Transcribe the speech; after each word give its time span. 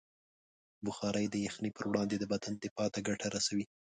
بخاري 0.85 1.25
د 1.29 1.35
یخنۍ 1.45 1.71
پر 1.77 1.85
وړاندې 1.89 2.15
د 2.19 2.23
بدن 2.31 2.53
دفاع 2.63 2.87
ته 2.93 2.99
ګټه 3.07 3.27
رسوي. 3.35 3.65